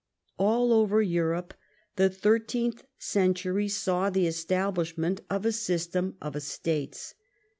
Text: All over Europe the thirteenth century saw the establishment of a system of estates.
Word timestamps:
All 0.39 0.73
over 0.73 1.03
Europe 1.03 1.53
the 1.95 2.09
thirteenth 2.09 2.83
century 2.97 3.67
saw 3.67 4.09
the 4.09 4.25
establishment 4.25 5.21
of 5.29 5.45
a 5.45 5.51
system 5.51 6.17
of 6.19 6.35
estates. 6.35 7.13